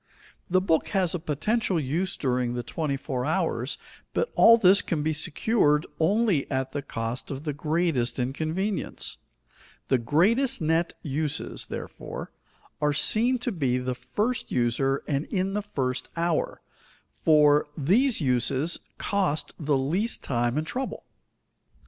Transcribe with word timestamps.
The 0.49 0.61
book 0.61 0.87
has 0.97 1.13
a 1.13 1.19
potential 1.19 1.79
use 1.79 2.17
during 2.17 2.55
the 2.55 2.63
twenty 2.63 2.97
four 2.97 3.23
hours, 3.23 3.77
but 4.15 4.31
all 4.33 4.57
this 4.57 4.81
can 4.81 5.03
be 5.03 5.13
secured 5.13 5.85
only 5.99 6.49
at 6.49 6.71
the 6.71 6.81
cost 6.81 7.29
of 7.29 7.43
the 7.43 7.53
greatest 7.53 8.17
inconvenience. 8.17 9.17
The 9.89 9.99
greatest 9.99 10.59
net 10.59 10.93
uses, 11.03 11.67
therefore, 11.67 12.31
are 12.81 12.93
seen 12.93 13.37
to 13.45 13.51
be 13.51 13.77
to 13.77 13.83
the 13.83 13.93
first 13.93 14.51
user 14.51 15.03
and 15.07 15.25
in 15.25 15.53
the 15.53 15.61
first 15.61 16.09
hour, 16.17 16.63
for 17.11 17.67
these 17.77 18.19
uses 18.19 18.79
cost 18.97 19.53
the 19.59 19.77
least 19.77 20.23
time 20.23 20.57
and 20.57 20.65
trouble. 20.65 21.03